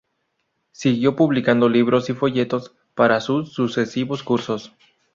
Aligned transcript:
Siguió 0.71 1.15
publicando 1.15 1.69
libros 1.69 2.09
y 2.09 2.13
folletos 2.13 2.73
para 2.95 3.21
sus 3.21 3.53
sucesivos 3.53 4.23
cursos. 4.23 4.73